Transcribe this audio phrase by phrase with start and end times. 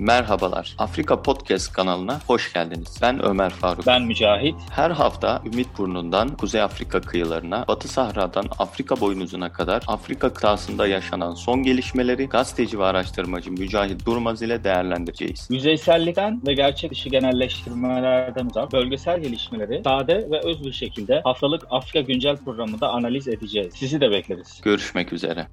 [0.00, 0.74] Merhabalar.
[0.78, 2.98] Afrika Podcast kanalına hoş geldiniz.
[3.02, 3.86] Ben Ömer Faruk.
[3.86, 4.54] Ben Mücahit.
[4.70, 11.34] Her hafta Ümit Burnu'ndan Kuzey Afrika kıyılarına, Batı Sahra'dan Afrika boynuzuna kadar Afrika kıtasında yaşanan
[11.34, 15.48] son gelişmeleri gazeteci ve araştırmacı Mücahit Durmaz ile değerlendireceğiz.
[15.50, 22.00] Yüzeysellikten ve gerçek dışı genelleştirmelerden uzak bölgesel gelişmeleri sade ve öz bir şekilde haftalık Afrika
[22.00, 23.74] Güncel programında analiz edeceğiz.
[23.74, 24.60] Sizi de bekleriz.
[24.62, 25.46] Görüşmek üzere.